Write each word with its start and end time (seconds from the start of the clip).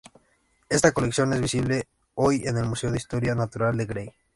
Esta 0.67 0.93
colección 0.93 1.31
es 1.31 1.41
visible 1.41 1.87
hoy 2.15 2.41
en 2.47 2.57
el 2.57 2.65
Museo 2.65 2.89
de 2.89 2.97
Historia 2.97 3.35
Natural 3.35 3.77
de 3.77 3.85
Gray. 3.85 4.13